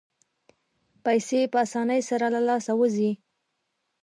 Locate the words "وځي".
2.79-3.11